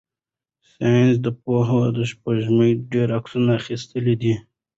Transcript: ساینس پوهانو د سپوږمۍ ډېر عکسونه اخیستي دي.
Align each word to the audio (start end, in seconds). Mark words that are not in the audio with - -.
ساینس 0.71 1.15
پوهانو 1.43 1.95
د 1.97 1.99
سپوږمۍ 2.11 2.71
ډېر 2.91 3.07
عکسونه 3.17 3.51
اخیستي 3.59 4.13
دي. 4.21 4.33